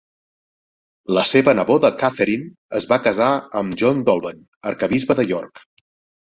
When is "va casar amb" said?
2.93-3.77